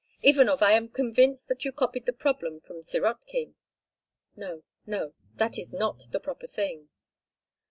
"Ivanov, 0.23 0.63
I 0.63 0.71
am 0.71 0.89
convinced 0.89 1.47
that 1.49 1.63
you 1.63 1.71
copied 1.71 2.07
the 2.07 2.11
problem 2.11 2.59
from 2.59 2.81
Sirotkin." 2.81 3.53
No, 4.35 4.63
no, 4.87 5.13
that 5.35 5.59
is 5.59 5.71
not 5.71 6.05
the 6.09 6.19
proper 6.19 6.47
thing. 6.47 6.89